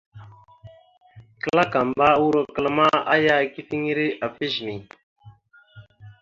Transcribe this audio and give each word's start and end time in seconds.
Klakamba 1.41 2.07
urokal 2.25 2.67
ma, 2.77 2.87
aya 3.13 3.33
ikefiŋire 3.47 4.05
afa 4.25 4.39
ezine. 4.47 4.75